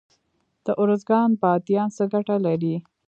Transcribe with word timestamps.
د 0.65 0.67
ارزګان 0.81 1.29
بادیان 1.41 1.89
څه 1.95 2.03
ګټه 2.13 2.35
لري؟ 2.45 2.75